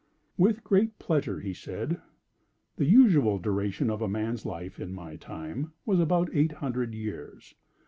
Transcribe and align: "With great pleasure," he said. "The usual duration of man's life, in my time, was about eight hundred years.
"With 0.35 0.63
great 0.63 0.97
pleasure," 0.97 1.39
he 1.41 1.53
said. 1.53 2.01
"The 2.77 2.85
usual 2.87 3.37
duration 3.37 3.91
of 3.91 4.09
man's 4.09 4.47
life, 4.47 4.79
in 4.79 4.93
my 4.95 5.15
time, 5.15 5.73
was 5.85 5.99
about 5.99 6.31
eight 6.35 6.53
hundred 6.53 6.95
years. 6.95 7.53